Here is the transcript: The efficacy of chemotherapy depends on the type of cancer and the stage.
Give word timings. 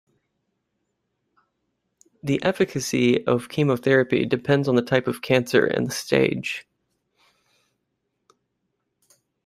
The 2.23 2.41
efficacy 2.41 3.23
of 3.27 3.49
chemotherapy 3.49 4.25
depends 4.25 4.67
on 4.67 4.73
the 4.73 4.81
type 4.81 5.05
of 5.07 5.21
cancer 5.21 5.63
and 5.63 5.85
the 5.85 5.91
stage. 5.91 6.65